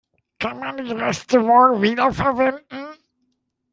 Kann 0.39 0.57
man 0.57 0.77
die 0.77 0.93
Reste 0.93 1.37
morgen 1.41 1.83
wiederverwenden? 1.83 2.87